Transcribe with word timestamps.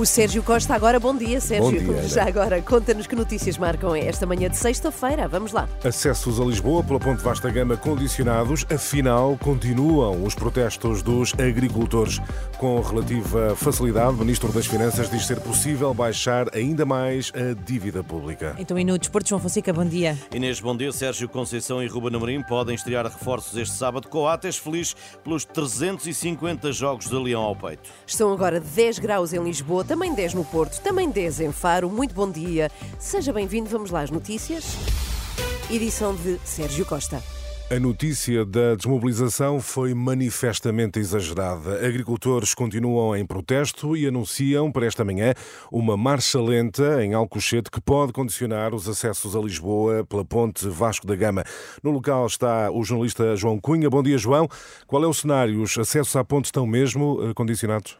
O 0.00 0.06
Sérgio 0.06 0.42
Costa, 0.42 0.74
agora 0.74 0.98
bom 0.98 1.14
dia, 1.14 1.38
Sérgio. 1.42 1.78
Bom 1.82 1.92
dia, 1.92 2.08
Já 2.08 2.26
agora, 2.26 2.62
conta-nos 2.62 3.06
que 3.06 3.14
notícias 3.14 3.58
marcam 3.58 3.94
esta 3.94 4.24
manhã 4.24 4.48
de 4.48 4.56
sexta-feira. 4.56 5.28
Vamos 5.28 5.52
lá. 5.52 5.68
Acessos 5.84 6.40
a 6.40 6.44
Lisboa 6.46 6.82
pela 6.82 6.98
Ponte 6.98 7.22
Vasta 7.22 7.50
Gama 7.50 7.76
condicionados, 7.76 8.64
afinal, 8.72 9.36
continuam 9.36 10.24
os 10.24 10.34
protestos 10.34 11.02
dos 11.02 11.34
agricultores. 11.34 12.18
Com 12.56 12.80
relativa 12.80 13.54
facilidade, 13.54 14.14
o 14.14 14.16
Ministro 14.16 14.50
das 14.52 14.64
Finanças 14.64 15.10
diz 15.10 15.26
ser 15.26 15.38
possível 15.40 15.92
baixar 15.92 16.46
ainda 16.54 16.86
mais 16.86 17.30
a 17.34 17.52
dívida 17.62 18.02
pública. 18.02 18.56
Então, 18.58 18.78
e 18.78 18.84
no 18.86 18.96
Desporto, 18.96 19.28
João 19.28 19.40
Fonseca, 19.42 19.70
bom 19.70 19.84
dia. 19.84 20.16
Inês, 20.34 20.60
bom 20.60 20.74
dia. 20.74 20.92
Sérgio 20.92 21.28
Conceição 21.28 21.82
e 21.82 21.86
Ruben 21.86 22.16
Amorim 22.16 22.42
podem 22.42 22.74
estrear 22.74 23.04
reforços 23.04 23.54
este 23.54 23.74
sábado. 23.74 24.08
Coates 24.08 24.56
feliz 24.56 24.96
pelos 25.22 25.44
350 25.44 26.72
jogos 26.72 27.06
de 27.06 27.16
Leão 27.16 27.42
ao 27.42 27.54
peito. 27.54 27.90
Estão 28.06 28.32
agora 28.32 28.58
10 28.58 28.98
graus 28.98 29.34
em 29.34 29.44
Lisboa, 29.44 29.89
também 29.90 30.14
10 30.14 30.34
no 30.34 30.44
Porto, 30.44 30.80
também 30.82 31.10
10 31.10 31.40
em 31.40 31.50
Faro. 31.50 31.90
Muito 31.90 32.14
bom 32.14 32.30
dia. 32.30 32.70
Seja 32.96 33.32
bem-vindo. 33.32 33.68
Vamos 33.68 33.90
lá 33.90 34.02
às 34.02 34.10
notícias. 34.12 34.76
Edição 35.68 36.14
de 36.14 36.38
Sérgio 36.44 36.86
Costa. 36.86 37.20
A 37.68 37.80
notícia 37.80 38.44
da 38.44 38.76
desmobilização 38.76 39.60
foi 39.60 39.92
manifestamente 39.92 41.00
exagerada. 41.00 41.84
Agricultores 41.84 42.54
continuam 42.54 43.16
em 43.16 43.26
protesto 43.26 43.96
e 43.96 44.06
anunciam 44.06 44.70
para 44.70 44.86
esta 44.86 45.04
manhã 45.04 45.34
uma 45.72 45.96
marcha 45.96 46.40
lenta 46.40 47.04
em 47.04 47.12
Alcochete 47.12 47.68
que 47.68 47.80
pode 47.80 48.12
condicionar 48.12 48.72
os 48.72 48.88
acessos 48.88 49.34
a 49.34 49.40
Lisboa 49.40 50.06
pela 50.08 50.24
ponte 50.24 50.68
Vasco 50.68 51.04
da 51.04 51.16
Gama. 51.16 51.42
No 51.82 51.90
local 51.90 52.28
está 52.28 52.70
o 52.70 52.84
jornalista 52.84 53.34
João 53.34 53.58
Cunha. 53.58 53.90
Bom 53.90 54.04
dia, 54.04 54.18
João. 54.18 54.46
Qual 54.86 55.02
é 55.02 55.06
o 55.08 55.12
cenário? 55.14 55.60
Os 55.60 55.76
acessos 55.76 56.14
à 56.14 56.22
ponte 56.22 56.44
estão 56.44 56.64
mesmo 56.64 57.18
eh, 57.28 57.34
condicionados? 57.34 57.98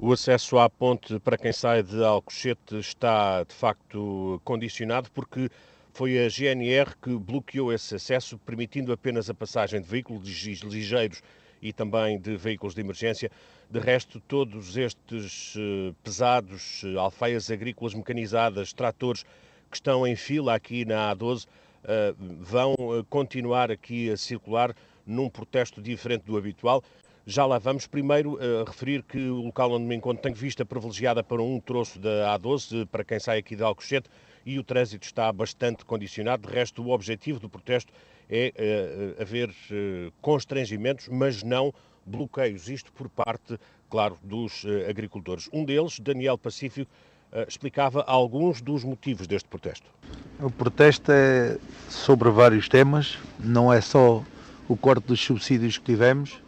O 0.00 0.12
acesso 0.12 0.58
à 0.60 0.70
ponte 0.70 1.18
para 1.18 1.36
quem 1.36 1.52
sai 1.52 1.82
de 1.82 2.04
Alcochete 2.04 2.78
está 2.78 3.42
de 3.42 3.52
facto 3.52 4.40
condicionado 4.44 5.10
porque 5.10 5.50
foi 5.92 6.24
a 6.24 6.28
GNR 6.28 6.96
que 7.02 7.18
bloqueou 7.18 7.72
esse 7.72 7.96
acesso, 7.96 8.38
permitindo 8.38 8.92
apenas 8.92 9.28
a 9.28 9.34
passagem 9.34 9.80
de 9.80 9.88
veículos 9.88 10.22
ligeiros 10.62 11.20
e 11.60 11.72
também 11.72 12.16
de 12.16 12.36
veículos 12.36 12.76
de 12.76 12.80
emergência. 12.80 13.28
De 13.68 13.80
resto, 13.80 14.20
todos 14.20 14.76
estes 14.76 15.54
eh, 15.58 15.92
pesados, 16.04 16.84
eh, 16.84 16.96
alfaias 16.96 17.50
agrícolas 17.50 17.92
mecanizadas, 17.92 18.72
tratores 18.72 19.24
que 19.68 19.76
estão 19.76 20.06
em 20.06 20.14
fila 20.14 20.54
aqui 20.54 20.84
na 20.84 21.12
A12 21.12 21.44
eh, 21.82 22.14
vão 22.38 22.76
continuar 23.10 23.68
aqui 23.72 24.08
a 24.10 24.16
circular 24.16 24.72
num 25.04 25.28
protesto 25.28 25.82
diferente 25.82 26.22
do 26.22 26.36
habitual. 26.36 26.84
Já 27.30 27.44
lá 27.44 27.58
vamos. 27.58 27.86
Primeiro, 27.86 28.36
uh, 28.36 28.64
referir 28.66 29.02
que 29.02 29.18
o 29.18 29.42
local 29.42 29.72
onde 29.72 29.84
me 29.84 29.94
encontro 29.94 30.22
tem 30.22 30.32
vista 30.32 30.64
privilegiada 30.64 31.22
para 31.22 31.42
um 31.42 31.60
troço 31.60 31.98
da 31.98 32.34
A12, 32.38 32.86
para 32.86 33.04
quem 33.04 33.20
sai 33.20 33.36
aqui 33.36 33.54
de 33.54 33.62
Alcochete, 33.62 34.08
e 34.46 34.58
o 34.58 34.64
trânsito 34.64 35.04
está 35.04 35.30
bastante 35.30 35.84
condicionado. 35.84 36.48
De 36.48 36.54
resto, 36.54 36.82
o 36.82 36.88
objetivo 36.88 37.38
do 37.38 37.46
protesto 37.46 37.92
é 38.30 39.14
uh, 39.18 39.20
haver 39.20 39.50
uh, 39.50 40.10
constrangimentos, 40.22 41.06
mas 41.08 41.42
não 41.42 41.70
bloqueios. 42.06 42.66
Isto 42.66 42.90
por 42.94 43.10
parte, 43.10 43.60
claro, 43.90 44.16
dos 44.22 44.64
agricultores. 44.88 45.50
Um 45.52 45.66
deles, 45.66 46.00
Daniel 46.00 46.38
Pacífico, 46.38 46.90
explicava 47.46 48.02
alguns 48.06 48.62
dos 48.62 48.82
motivos 48.82 49.26
deste 49.26 49.46
protesto. 49.50 49.90
O 50.40 50.50
protesto 50.50 51.12
é 51.12 51.58
sobre 51.90 52.30
vários 52.30 52.70
temas, 52.70 53.18
não 53.38 53.70
é 53.70 53.82
só 53.82 54.24
o 54.66 54.74
corte 54.74 55.06
dos 55.06 55.20
subsídios 55.20 55.76
que 55.76 55.84
tivemos, 55.84 56.40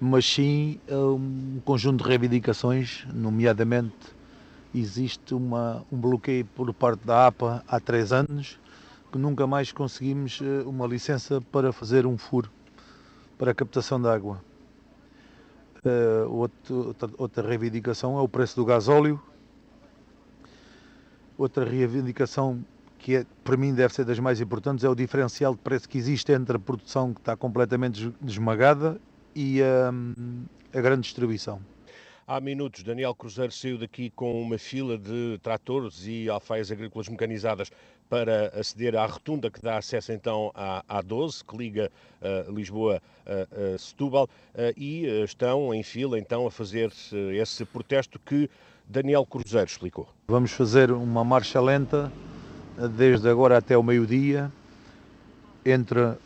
mas 0.00 0.26
sim 0.26 0.78
um 0.90 1.60
conjunto 1.64 2.02
de 2.04 2.08
reivindicações, 2.08 3.06
nomeadamente 3.12 3.94
existe 4.74 5.34
uma, 5.34 5.84
um 5.90 5.96
bloqueio 5.96 6.44
por 6.44 6.72
parte 6.74 7.06
da 7.06 7.26
APA 7.26 7.64
há 7.66 7.80
três 7.80 8.12
anos, 8.12 8.58
que 9.10 9.18
nunca 9.18 9.46
mais 9.46 9.72
conseguimos 9.72 10.40
uma 10.66 10.86
licença 10.86 11.40
para 11.40 11.72
fazer 11.72 12.06
um 12.06 12.18
furo 12.18 12.50
para 13.38 13.52
a 13.52 13.54
captação 13.54 14.00
de 14.00 14.08
água. 14.08 14.42
Uh, 15.84 16.30
outro, 16.30 16.86
outra, 16.88 17.10
outra 17.16 17.48
reivindicação 17.48 18.18
é 18.18 18.20
o 18.20 18.28
preço 18.28 18.56
do 18.56 18.64
gasóleo. 18.64 19.20
Outra 21.38 21.64
reivindicação 21.64 22.64
que 22.98 23.16
é, 23.16 23.26
para 23.44 23.56
mim 23.56 23.72
deve 23.72 23.94
ser 23.94 24.04
das 24.04 24.18
mais 24.18 24.40
importantes 24.40 24.84
é 24.84 24.88
o 24.88 24.94
diferencial 24.94 25.54
de 25.54 25.60
preço 25.60 25.88
que 25.88 25.96
existe 25.96 26.32
entre 26.32 26.56
a 26.56 26.58
produção 26.58 27.14
que 27.14 27.20
está 27.20 27.36
completamente 27.36 28.12
desmagada 28.20 29.00
e 29.36 29.62
a, 29.62 29.92
a 30.76 30.80
grande 30.80 31.02
distribuição. 31.02 31.60
Há 32.26 32.40
minutos, 32.40 32.82
Daniel 32.82 33.14
Cruzeiro 33.14 33.52
saiu 33.52 33.78
daqui 33.78 34.10
com 34.10 34.42
uma 34.42 34.58
fila 34.58 34.98
de 34.98 35.38
tratores 35.42 36.06
e 36.06 36.28
alfaias 36.28 36.72
agrícolas 36.72 37.08
mecanizadas 37.08 37.70
para 38.08 38.48
aceder 38.58 38.96
à 38.96 39.04
rotunda 39.06 39.50
que 39.50 39.60
dá 39.60 39.76
acesso 39.76 40.10
então 40.10 40.50
à 40.54 40.82
A12, 40.88 41.44
que 41.46 41.56
liga 41.56 41.92
uh, 42.20 42.52
Lisboa 42.52 43.00
a 43.26 43.74
uh, 43.74 43.78
Setúbal, 43.78 44.24
uh, 44.24 44.72
e 44.76 45.04
estão 45.22 45.72
em 45.72 45.82
fila 45.82 46.18
então 46.18 46.46
a 46.46 46.50
fazer 46.50 46.90
esse 47.32 47.64
protesto 47.66 48.18
que 48.18 48.50
Daniel 48.88 49.24
Cruzeiro 49.26 49.66
explicou. 49.66 50.08
Vamos 50.26 50.52
fazer 50.52 50.90
uma 50.90 51.22
marcha 51.22 51.60
lenta 51.60 52.10
desde 52.96 53.28
agora 53.28 53.58
até 53.58 53.76
o 53.76 53.82
meio-dia 53.82 54.50
entre 55.64 56.16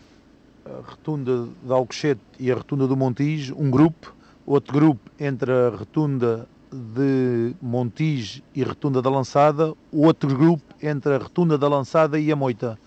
a 0.78 0.90
rotunda 0.90 1.48
de 1.62 1.72
Alcochete 1.72 2.20
e 2.38 2.50
a 2.50 2.54
rotunda 2.54 2.86
do 2.86 2.96
Montijo, 2.96 3.56
um 3.58 3.70
grupo, 3.70 4.14
outro 4.46 4.72
grupo 4.72 5.10
entre 5.18 5.50
a 5.50 5.68
rotunda 5.70 6.48
de 6.72 7.54
Montijo 7.60 8.42
e 8.54 8.62
a 8.62 8.66
rotunda 8.66 9.02
da 9.02 9.10
Lançada, 9.10 9.74
outro 9.92 10.36
grupo 10.36 10.62
entre 10.80 11.14
a 11.14 11.18
rotunda 11.18 11.58
da 11.58 11.68
Lançada 11.68 12.18
e 12.18 12.30
a 12.30 12.36
Moita. 12.36 12.78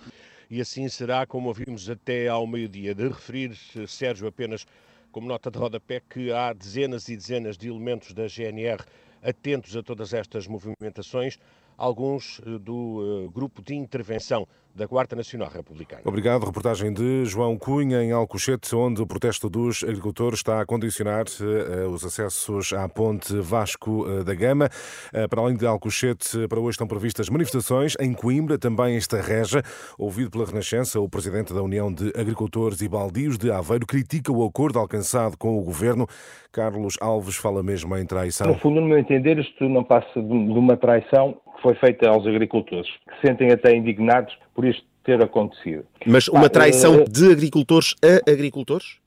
E 0.50 0.62
assim 0.62 0.88
será, 0.88 1.26
como 1.26 1.48
ouvimos 1.48 1.90
até 1.90 2.28
ao 2.28 2.48
meio-dia, 2.48 2.94
de 2.94 3.08
referir, 3.08 3.58
Sérgio, 3.88 4.28
apenas 4.28 4.66
como 5.12 5.28
nota 5.28 5.52
de 5.52 5.58
rodapé, 5.58 6.02
que 6.10 6.32
há 6.32 6.54
dezenas 6.54 7.08
e 7.10 7.16
dezenas 7.16 7.58
de 7.58 7.68
elementos 7.68 8.14
da 8.14 8.28
GNR 8.28 8.84
atentos 9.22 9.76
a 9.76 9.82
todas 9.82 10.14
estas 10.14 10.48
movimentações, 10.48 11.40
alguns 11.78 12.42
do 12.62 13.26
uh, 13.26 13.32
grupo 13.32 13.62
de 13.62 13.76
intervenção 13.76 14.48
da 14.76 14.88
Guarda 14.88 15.16
Nacional 15.16 15.50
Republicana. 15.54 16.02
Obrigado. 16.04 16.46
Reportagem 16.46 16.92
de 16.92 17.26
João 17.26 17.56
Cunha, 17.56 18.04
em 18.04 18.12
Alcochete, 18.12 18.76
onde 18.76 19.04
o 19.04 19.06
protesto 19.06 19.48
dos 19.48 19.84
agricultores 19.84 20.40
está 20.40 20.62
a 20.62 20.66
condicionar 20.66 21.26
uh, 21.26 21.90
os 21.90 22.04
acessos 22.04 22.74
à 22.74 22.90
ponte 22.90 23.36
Vasco 23.40 24.24
da 24.24 24.34
Gama. 24.34 24.70
Para 25.30 25.42
além 25.42 25.56
de 25.56 25.68
Alcochete, 25.68 26.48
para 26.48 26.60
hoje 26.60 26.72
estão 26.72 26.88
previstas 26.88 27.30
manifestações 27.30 27.94
em 28.00 28.14
Coimbra, 28.14 28.58
também 28.58 28.96
em 28.96 28.98
Estarreja. 28.98 29.62
Ouvido 29.96 30.32
pela 30.32 30.46
Renascença, 30.46 31.00
o 31.00 31.08
presidente 31.08 31.54
da 31.54 31.62
União 31.62 31.94
de 31.94 32.12
Agricultores 32.20 32.82
e 32.82 32.90
Baldios 32.90 33.38
de 33.38 33.52
Aveiro 33.52 33.86
critica 33.86 34.32
o 34.32 34.44
acordo 34.44 34.80
alcançado 34.80 35.38
com 35.38 35.56
o 35.56 35.64
governo. 35.64 36.08
Carlos 36.52 36.96
Alves 37.00 37.36
fala 37.36 37.62
mesmo 37.62 37.96
em 37.96 38.06
traição. 38.06 38.48
No 38.48 38.58
fundo, 38.58 38.82
no 38.82 38.88
meu 38.88 38.98
entender, 38.98 39.38
isto 39.38 39.70
não 39.70 39.84
passa 39.84 40.20
de 40.20 40.34
uma 40.34 40.78
traição 40.78 41.38
foi 41.64 41.74
feita 41.76 42.10
aos 42.10 42.28
agricultores, 42.28 42.92
que 43.08 43.16
se 43.16 43.28
sentem 43.28 43.52
até 43.52 43.74
indignados 43.74 44.38
por 44.54 44.66
isto 44.66 44.86
ter 45.04 45.24
acontecido. 45.24 45.86
Mas 46.06 46.28
uma 46.28 46.50
traição 46.50 47.06
de 47.06 47.32
agricultores 47.32 47.96
a 48.04 48.30
agricultores? 48.30 49.00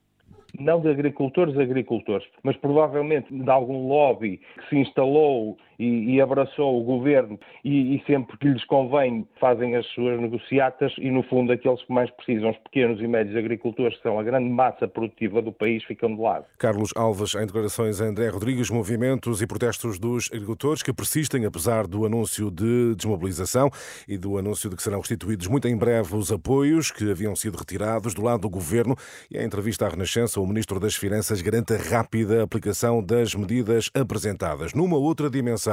Não 0.59 0.81
de 0.81 0.89
agricultores 0.89 1.55
a 1.57 1.61
agricultores, 1.61 2.27
mas 2.41 2.57
provavelmente 2.57 3.31
de 3.31 3.49
algum 3.49 3.87
lobby 3.87 4.41
que 4.57 4.69
se 4.69 4.77
instalou 4.77 5.57
e, 5.79 6.15
e 6.15 6.21
abraçou 6.21 6.79
o 6.79 6.83
governo 6.83 7.39
e, 7.63 7.95
e, 7.95 8.03
sempre 8.05 8.37
que 8.37 8.47
lhes 8.47 8.63
convém 8.65 9.27
fazem 9.39 9.75
as 9.75 9.85
suas 9.87 10.19
negociatas 10.19 10.93
e, 10.97 11.09
no 11.11 11.23
fundo, 11.23 11.51
aqueles 11.51 11.81
que 11.83 11.91
mais 11.91 12.09
precisam, 12.11 12.49
os 12.49 12.57
pequenos 12.57 12.99
e 13.01 13.07
médios 13.07 13.35
agricultores, 13.35 13.95
que 13.97 14.03
são 14.03 14.19
a 14.19 14.23
grande 14.23 14.49
massa 14.49 14.87
produtiva 14.87 15.41
do 15.41 15.51
país, 15.51 15.83
ficam 15.83 16.15
de 16.15 16.21
lado. 16.21 16.45
Carlos 16.57 16.91
Alves, 16.95 17.35
em 17.35 17.45
declarações 17.45 18.01
a 18.01 18.05
André 18.05 18.29
Rodrigues, 18.29 18.69
movimentos 18.69 19.41
e 19.41 19.47
protestos 19.47 19.99
dos 19.99 20.29
agricultores 20.31 20.81
que 20.81 20.93
persistem, 20.93 21.45
apesar 21.45 21.87
do 21.87 22.05
anúncio 22.05 22.49
de 22.49 22.95
desmobilização 22.95 23.69
e 24.07 24.17
do 24.17 24.37
anúncio 24.37 24.69
de 24.69 24.75
que 24.75 24.83
serão 24.83 24.99
restituídos 24.99 25.47
muito 25.47 25.67
em 25.67 25.77
breve 25.77 26.15
os 26.15 26.31
apoios 26.31 26.91
que 26.91 27.09
haviam 27.09 27.35
sido 27.35 27.57
retirados 27.57 28.13
do 28.13 28.23
lado 28.23 28.41
do 28.41 28.49
governo. 28.49 28.95
E 29.29 29.37
em 29.37 29.45
entrevista 29.45 29.85
à 29.85 29.89
Renascença, 29.89 30.39
o 30.39 30.47
Ministro 30.47 30.79
das 30.79 30.95
Finanças 30.95 31.41
garante 31.41 31.73
a 31.73 31.77
rápida 31.77 32.43
aplicação 32.43 33.03
das 33.03 33.35
medidas 33.35 33.89
apresentadas. 33.93 34.73
Numa 34.73 34.97
outra 34.97 35.29
dimensão, 35.29 35.66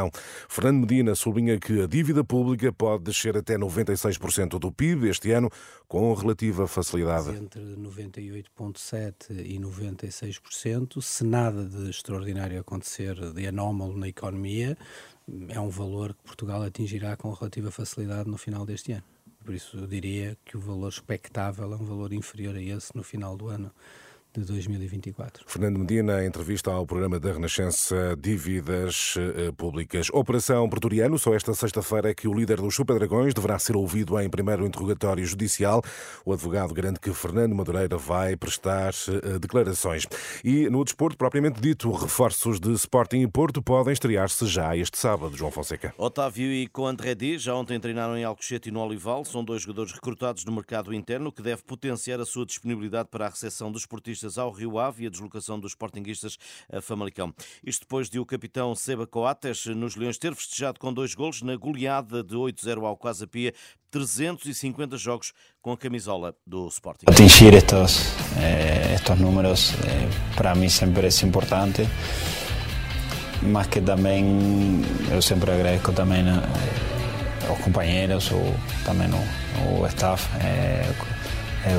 Fernando 0.49 0.81
Medina 0.81 1.14
sublinha 1.14 1.58
que 1.58 1.82
a 1.82 1.87
dívida 1.87 2.25
pública 2.25 2.73
pode 2.73 3.05
descer 3.05 3.37
até 3.37 3.56
96% 3.56 4.58
do 4.58 4.73
PIB 4.73 5.08
este 5.08 5.31
ano, 5.32 5.50
com 5.88 6.12
relativa 6.14 6.67
facilidade. 6.67 7.31
Entre 7.31 7.61
98,7% 7.76 9.31
e 9.31 9.58
96%, 9.58 11.00
se 11.00 11.25
nada 11.25 11.64
de 11.64 11.91
extraordinário 11.91 12.61
acontecer 12.61 13.14
de 13.32 13.46
anómalo 13.46 13.96
na 13.96 14.08
economia, 14.08 14.76
é 15.49 15.61
um 15.61 15.70
valor 15.70 16.14
que 16.14 16.23
Portugal 16.25 16.62
atingirá 16.62 17.17
com 17.17 17.32
relativa 17.32 17.70
facilidade 17.70 18.29
no 18.29 18.37
final 18.37 18.67
deste 18.67 18.93
ano. 18.93 19.05
Por 19.44 19.55
isso, 19.55 19.76
eu 19.76 19.87
diria 19.87 20.37
que 20.44 20.56
o 20.56 20.61
valor 20.61 20.88
expectável 20.88 21.73
é 21.73 21.76
um 21.76 21.85
valor 21.85 22.12
inferior 22.12 22.56
a 22.56 22.62
esse 22.62 22.96
no 22.96 23.02
final 23.02 23.37
do 23.37 23.49
ano 23.49 23.70
de 24.35 24.45
2024. 24.47 25.45
Fernando 25.47 25.79
Medina, 25.79 26.25
entrevista 26.25 26.73
ao 26.73 26.85
programa 26.85 27.21
da 27.21 27.33
Renascença 27.33 28.17
Dívidas 28.19 29.15
eh, 29.17 29.53
Públicas. 29.53 30.09
Operação 30.13 30.69
Pretoriano, 30.69 31.19
só 31.19 31.35
esta 31.35 31.55
sexta-feira 31.55 32.11
é 32.11 32.15
que 32.15 32.27
o 32.27 32.35
líder 32.35 32.61
dos 32.61 32.75
Super 32.75 32.99
Dragões 32.99 33.33
deverá 33.33 33.59
ser 33.59 33.77
ouvido 33.77 34.21
em 34.21 34.29
primeiro 34.29 34.67
interrogatório 34.67 35.25
judicial. 35.25 35.83
O 36.25 36.33
advogado 36.33 36.75
garante 36.75 36.99
que 36.99 37.13
Fernando 37.13 37.55
Madureira 37.55 37.97
vai 37.97 38.37
prestar 38.37 38.93
eh, 39.09 39.39
declarações. 39.39 40.07
E 40.43 40.69
no 40.69 40.83
desporto, 40.85 41.17
propriamente 41.17 41.61
dito, 41.61 41.91
reforços 41.93 42.59
de 42.59 42.73
Sporting 42.73 43.21
e 43.21 43.29
Porto 43.29 43.63
podem 43.63 43.93
estrear-se 43.93 44.47
já 44.47 44.77
este 44.77 44.99
sábado, 44.99 45.37
João 45.37 45.53
Fonseca. 45.53 45.95
Otávio 45.97 46.53
e 46.53 46.67
Coandredi 46.67 47.39
já 47.39 47.55
ontem 47.55 47.79
treinaram 47.79 48.17
em 48.17 48.25
Alcochete 48.25 48.69
e 48.69 48.73
no 48.73 48.81
Olival. 48.81 49.25
São 49.25 49.45
dois 49.45 49.63
jogadores 49.63 49.93
recrutados 49.93 50.45
no 50.45 50.53
mercado 50.53 50.93
interno 50.93 51.31
que 51.31 51.43
deve 51.43 51.63
potenciar 51.63 52.19
a 52.21 52.27
sua 52.27 52.45
disponibilidade 52.45 53.09
para 53.11 53.27
a 53.27 53.29
recepção 53.29 53.71
dos 53.71 53.83
esportistas 53.83 54.24
ao 54.38 54.50
Rio 54.50 54.79
Ave 54.79 55.05
e 55.05 55.06
a 55.06 55.11
deslocação 55.11 55.59
dos 55.59 55.73
sportinguistas 55.73 56.38
a 56.73 56.81
Famalicão. 56.81 57.32
Isto 57.65 57.81
depois 57.81 58.09
de 58.09 58.19
o 58.19 58.26
capitão 58.26 58.75
Seba 58.75 59.06
Coates 59.06 59.67
nos 59.67 59.97
Leões 59.97 60.19
ter 60.19 60.35
festejado 60.35 60.79
com 60.79 60.93
dois 60.93 61.15
golos 61.15 61.43
na 61.43 61.56
goleada 61.56 62.23
de 62.23 62.35
8-0 62.35 62.85
ao 62.85 62.97
Casa 62.97 63.26
Pia, 63.26 63.53
350 63.91 64.97
jogos 64.97 65.32
com 65.62 65.73
a 65.73 65.76
camisola 65.76 66.35
do 66.47 66.67
Sporting. 66.69 67.06
Atingir 67.09 67.55
estos, 67.55 68.15
eh, 68.38 68.94
estos 68.94 69.19
números 69.21 69.73
eh, 69.85 70.35
para 70.37 70.55
mim 70.55 70.69
sempre 70.69 71.06
é 71.06 71.27
importante, 71.27 71.87
mas 73.43 73.67
que 73.69 73.81
também 73.81 74.82
eu 75.11 75.23
sempre 75.23 75.50
agradeço 75.53 75.93
também 75.93 76.25
eh, 76.27 77.49
aos 77.49 77.59
companheiros 77.61 78.31
ou 78.32 78.55
também 78.85 79.09
o, 79.12 79.82
o 79.82 79.87
staff. 79.87 80.29
Eh, 80.41 80.91
eh, 80.91 81.14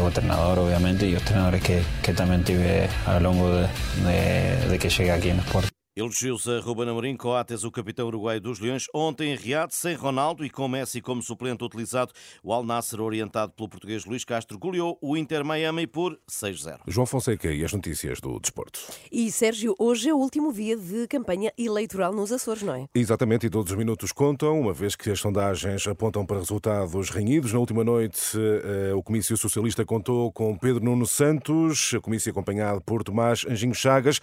o 0.02 0.12
treinador, 0.12 0.60
obviamente, 0.60 1.06
y 1.06 1.12
los 1.12 1.22
entrenadores 1.22 1.62
que, 1.62 1.84
que 2.02 2.14
también 2.14 2.44
tuve 2.44 2.88
a 3.06 3.20
lo 3.20 3.32
largo 3.32 3.52
de, 3.56 3.68
de, 4.06 4.70
de 4.70 4.80
que 4.80 4.90
llegué 4.90 5.12
aquí 5.12 5.30
en 5.30 5.40
Sport. 5.40 5.75
Elogios 5.98 6.46
a 6.50 6.60
Ruben 6.60 6.90
Amorim, 6.90 7.16
Coates, 7.16 7.64
o 7.64 7.72
capitão 7.72 8.08
uruguaio 8.08 8.42
dos 8.42 8.60
Leões, 8.60 8.86
ontem 8.94 9.32
em 9.32 9.36
Riad, 9.38 9.74
sem 9.74 9.96
Ronaldo 9.96 10.44
e 10.44 10.50
com 10.50 10.68
Messi 10.68 11.00
como 11.00 11.24
suplente 11.24 11.64
utilizado, 11.64 12.12
o 12.44 12.52
Al 12.52 12.66
Nasser, 12.66 13.00
orientado 13.00 13.54
pelo 13.54 13.70
português 13.70 14.04
Luís 14.04 14.26
Castro, 14.26 14.60
goleou 14.60 14.98
o 15.02 15.16
Inter 15.16 15.46
Miami 15.46 15.88
por 15.88 16.20
6-0. 16.30 16.80
João 16.86 17.06
Fonseca 17.06 17.50
e 17.50 17.64
as 17.64 17.72
notícias 17.72 18.20
do 18.20 18.38
desporto. 18.42 18.82
E 19.10 19.32
Sérgio, 19.32 19.74
hoje 19.80 20.10
é 20.10 20.14
o 20.14 20.18
último 20.18 20.52
dia 20.52 20.76
de 20.76 21.08
campanha 21.08 21.54
eleitoral 21.58 22.12
nos 22.12 22.30
Açores, 22.30 22.62
não 22.62 22.76
é? 22.76 22.88
Exatamente, 22.94 23.46
e 23.46 23.50
todos 23.50 23.72
os 23.72 23.78
minutos 23.78 24.12
contam, 24.12 24.60
uma 24.60 24.74
vez 24.74 24.98
que 24.98 25.10
as 25.10 25.22
sondagens 25.22 25.88
apontam 25.88 26.26
para 26.26 26.40
resultados 26.40 27.10
renhidos. 27.10 27.54
Na 27.54 27.60
última 27.60 27.86
noite, 27.86 28.38
eh, 28.38 28.94
o 28.94 29.02
Comício 29.02 29.38
Socialista 29.38 29.86
contou 29.86 30.30
com 30.34 30.58
Pedro 30.58 30.84
Nuno 30.84 31.08
Santos, 31.08 31.94
a 31.96 32.02
comício 32.02 32.30
acompanhado 32.32 32.82
por 32.82 33.02
Tomás 33.02 33.46
Anjinho 33.50 33.74
Chagas, 33.74 34.20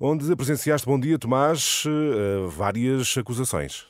onde 0.00 0.34
presenciaste 0.34 0.86
bom 0.86 0.98
dia 0.98 1.09
dia, 1.10 1.18
Tomás, 1.18 1.82
eh, 1.86 2.46
várias 2.48 3.18
acusações. 3.18 3.86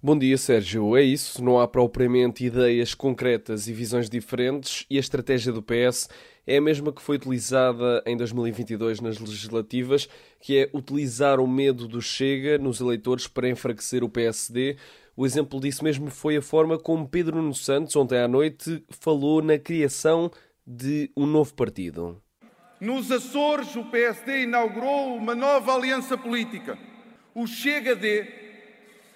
Bom 0.00 0.16
dia, 0.16 0.38
Sérgio. 0.38 0.96
É 0.96 1.02
isso. 1.02 1.42
Não 1.42 1.58
há 1.58 1.66
propriamente 1.66 2.44
ideias 2.44 2.94
concretas 2.94 3.66
e 3.66 3.72
visões 3.72 4.08
diferentes, 4.08 4.86
e 4.88 4.96
a 4.96 5.00
estratégia 5.00 5.52
do 5.52 5.62
PS 5.62 6.08
é 6.46 6.58
a 6.58 6.60
mesma 6.60 6.92
que 6.92 7.02
foi 7.02 7.16
utilizada 7.16 8.02
em 8.06 8.16
2022 8.16 9.00
nas 9.00 9.18
legislativas, 9.18 10.08
que 10.40 10.56
é 10.56 10.70
utilizar 10.72 11.40
o 11.40 11.48
medo 11.48 11.88
do 11.88 12.00
Chega 12.00 12.58
nos 12.58 12.80
eleitores 12.80 13.26
para 13.26 13.48
enfraquecer 13.48 14.04
o 14.04 14.08
PSD. 14.08 14.76
O 15.16 15.26
exemplo 15.26 15.60
disso 15.60 15.82
mesmo 15.82 16.10
foi 16.10 16.36
a 16.36 16.42
forma 16.42 16.78
como 16.78 17.08
Pedro 17.08 17.36
Nuno 17.36 17.54
Santos, 17.54 17.96
ontem 17.96 18.18
à 18.18 18.28
noite, 18.28 18.84
falou 18.88 19.42
na 19.42 19.58
criação 19.58 20.30
de 20.64 21.10
um 21.16 21.26
novo 21.26 21.54
partido. 21.54 22.22
Nos 22.82 23.12
Açores, 23.12 23.76
o 23.76 23.84
PSD 23.84 24.42
inaugurou 24.42 25.16
uma 25.16 25.36
nova 25.36 25.72
aliança 25.72 26.18
política, 26.18 26.76
o 27.32 27.46
Chega-D, 27.46 28.26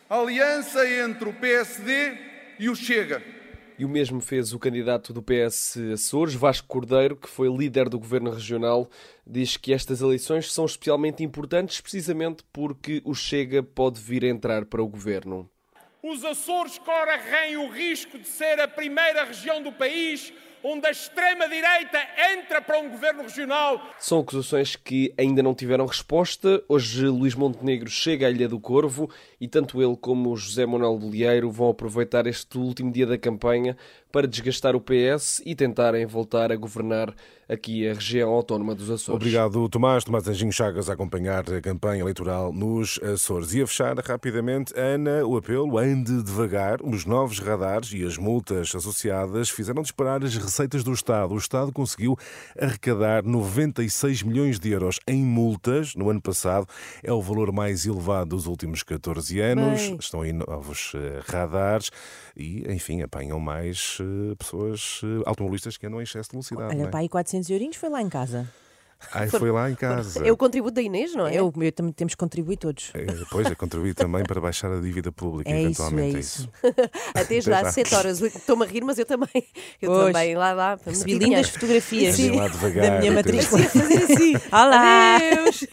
aliança 0.09 0.89
entre 0.89 1.29
o 1.29 1.33
PSD 1.33 2.17
e 2.61 2.71
o 2.71 2.77
Chega. 2.77 3.21
E 3.77 3.85
o 3.85 3.89
mesmo 3.89 4.21
fez 4.21 4.53
o 4.53 4.59
candidato 4.61 5.13
do 5.13 5.21
PS 5.21 5.79
Açores, 5.93 6.35
Vasco 6.35 6.69
Cordeiro, 6.69 7.17
que 7.17 7.29
foi 7.29 7.49
líder 7.49 7.89
do 7.89 7.99
governo 7.99 8.31
regional, 8.31 8.89
diz 9.27 9.57
que 9.57 9.73
estas 9.73 10.01
eleições 10.01 10.53
são 10.53 10.65
especialmente 10.65 11.25
importantes 11.25 11.81
precisamente 11.81 12.45
porque 12.53 13.03
o 13.05 13.17
Chega 13.17 13.65
pode 13.65 14.01
vir 14.01 14.25
a 14.25 14.29
entrar 14.29 14.65
para 14.67 14.81
o 14.81 14.87
governo. 14.87 15.51
Os 16.05 16.25
Açores 16.25 16.79
correm 16.79 17.57
o 17.57 17.69
risco 17.69 18.17
de 18.17 18.29
ser 18.29 18.61
a 18.61 18.69
primeira 18.69 19.25
região 19.25 19.61
do 19.61 19.73
país 19.73 20.33
onde 20.69 20.85
a 20.85 20.91
extrema-direita 20.91 21.99
entra 22.35 22.61
para 22.61 22.81
um 22.81 22.91
governo 22.91 23.23
regional. 23.23 23.81
São 24.01 24.19
acusações 24.19 24.75
que 24.75 25.15
ainda 25.17 25.41
não 25.41 25.55
tiveram 25.55 25.87
resposta. 25.87 26.61
Hoje, 26.69 27.07
Luís 27.07 27.37
Montenegro 27.37 27.89
chega 27.89 28.27
à 28.27 28.31
Ilha 28.31 28.49
do 28.49 28.59
Corvo 28.59 29.09
e 29.41 29.47
tanto 29.47 29.81
ele 29.81 29.97
como 29.97 30.37
José 30.37 30.67
Manuel 30.67 30.99
Bolieiro 30.99 31.53
vão 31.53 31.71
aproveitar 31.71 32.27
este 32.27 32.59
último 32.59 32.91
dia 32.91 33.07
da 33.07 33.17
campanha 33.17 33.77
para 34.11 34.27
desgastar 34.27 34.75
o 34.75 34.81
PS 34.81 35.43
e 35.45 35.55
tentarem 35.55 36.07
voltar 36.07 36.51
a 36.51 36.57
governar 36.57 37.15
aqui 37.49 37.89
a 37.89 37.95
região 37.95 38.31
autónoma 38.31 38.75
dos 38.75 38.91
Açores. 38.91 39.21
Obrigado, 39.21 39.69
Tomás. 39.69 40.05
Tomás 40.05 40.27
Anjinho 40.27 40.53
Chagas 40.53 40.89
a 40.89 40.95
acompanhar 40.95 41.45
a 41.53 41.61
campanha 41.61 42.01
eleitoral 42.01 42.53
nos 42.53 42.99
Açores. 43.03 43.55
E 43.55 43.63
a 43.63 43.67
fechar 43.67 43.97
rapidamente, 43.99 44.73
Ana, 44.77 45.25
o 45.25 45.37
apelo 45.37 45.79
ande 45.79 46.23
devagar. 46.23 46.79
Os 46.83 47.05
novos 47.05 47.39
radares 47.39 47.93
e 47.93 48.05
as 48.05 48.17
multas 48.17 48.75
associadas 48.75 49.51
fizeram 49.51 49.83
disparar 49.83 50.25
as 50.25 50.35
receitas 50.57 50.83
do 50.83 50.93
Estado. 50.93 51.35
O 51.35 51.39
Estado 51.39 51.71
conseguiu 51.71 52.17
arrecadar 52.59 53.23
96 53.23 54.23
milhões 54.23 54.59
de 54.59 54.71
euros 54.71 54.99
em 55.07 55.23
multas 55.23 55.95
no 55.95 56.09
ano 56.09 56.21
passado. 56.21 56.67
É 57.03 57.13
o 57.13 57.21
valor 57.21 57.53
mais 57.53 57.85
elevado 57.85 58.31
dos 58.31 58.47
últimos 58.47 58.83
14 58.83 59.39
anos. 59.41 59.83
Bem. 59.83 59.97
Estão 60.01 60.23
aí 60.23 60.33
novos 60.33 60.93
eh, 60.95 61.21
radares 61.27 61.91
e, 62.35 62.65
enfim, 62.73 63.03
apanham 63.03 63.39
mais 63.39 63.99
eh, 64.01 64.35
pessoas, 64.37 65.03
eh, 65.05 65.23
automobilistas 65.27 65.77
que 65.77 65.87
andam 65.87 66.01
em 66.01 66.05
excesso 66.05 66.31
de 66.31 66.37
velocidade. 66.37 66.75
Olha, 66.75 66.87
é? 66.87 66.91
pá, 66.91 67.07
400 67.07 67.51
eurinhos 67.51 67.77
foi 67.77 67.91
lá 67.91 68.01
em 68.01 68.09
casa. 68.09 68.49
Ai, 69.13 69.29
foi 69.29 69.51
lá 69.51 69.71
em 69.71 69.75
casa. 69.75 70.27
É 70.27 70.33
o 70.33 70.37
contributo 70.37 70.75
da 70.75 70.83
Inês, 70.83 71.15
não 71.15 71.27
é? 71.27 71.35
Eu, 71.35 71.53
eu 71.61 71.73
também 71.73 71.93
temos 71.93 72.15
que 72.15 72.19
contribuir 72.19 72.57
todos. 72.57 72.91
É, 72.95 73.07
pois, 73.31 73.47
é 73.51 73.55
contribuir 73.55 73.95
também 73.95 74.25
para 74.25 74.41
baixar 74.41 74.73
a 74.73 74.81
dívida 74.81 75.11
pública, 75.13 75.51
é 75.51 75.63
eventualmente. 75.63 76.19
Isso, 76.19 76.51
é 76.63 76.69
isso. 76.69 76.91
Até 77.15 77.41
já, 77.41 77.61
às 77.61 77.75
7 77.75 77.95
horas. 77.95 78.21
Estou-me 78.21 78.65
a 78.65 78.69
rir, 78.69 78.85
mas 78.85 78.99
eu 78.99 79.07
também. 79.07 79.29
Eu 79.81 79.91
pois. 79.91 80.07
também, 80.07 80.35
lá, 80.35 80.53
lá. 80.53 80.79
Vi 80.87 81.15
lindas 81.15 81.51
fotografias 81.51 82.17
Sim. 82.17 82.37
Lá 82.37 82.49
devagar, 82.49 82.91
da 82.91 82.99
minha 82.99 83.13
matrícula. 83.13 83.63
fazer 83.65 84.05
assim. 84.05 84.35
Olá! 84.51 85.17
Adeus! 85.17 85.67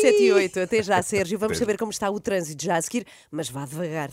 7 0.00 0.22
e 0.22 0.32
8. 0.32 0.60
Até 0.60 0.82
já, 0.82 1.02
Sérgio. 1.02 1.38
Vamos 1.38 1.58
saber 1.58 1.76
como 1.76 1.90
está 1.90 2.10
o 2.10 2.20
trânsito 2.20 2.64
já 2.64 2.76
a 2.76 2.82
seguir, 2.82 3.06
mas 3.30 3.48
vá 3.48 3.64
devagar. 3.64 4.10